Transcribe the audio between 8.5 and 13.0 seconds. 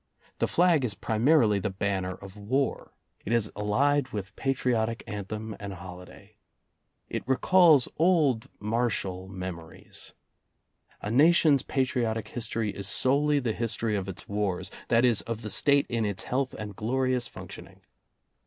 martial memories. A nation's pa triotic history is